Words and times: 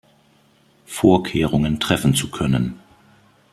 Vorkehrungen 0.87 1.79
treffen 1.79 2.15
zu 2.15 2.31
können. 2.31 2.79